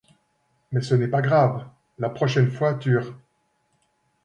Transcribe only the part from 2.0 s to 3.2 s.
prochaine fois tu r